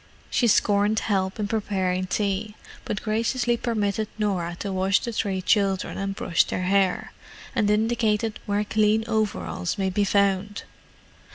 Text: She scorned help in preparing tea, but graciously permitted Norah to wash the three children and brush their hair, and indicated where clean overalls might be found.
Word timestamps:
She 0.31 0.47
scorned 0.47 0.97
help 1.01 1.39
in 1.39 1.47
preparing 1.47 2.07
tea, 2.07 2.55
but 2.85 3.03
graciously 3.03 3.55
permitted 3.55 4.07
Norah 4.17 4.55
to 4.61 4.73
wash 4.73 4.99
the 4.99 5.11
three 5.11 5.43
children 5.43 5.99
and 5.99 6.15
brush 6.15 6.43
their 6.43 6.63
hair, 6.63 7.11
and 7.53 7.69
indicated 7.69 8.39
where 8.47 8.63
clean 8.63 9.03
overalls 9.07 9.77
might 9.77 9.93
be 9.93 10.03
found. 10.03 10.63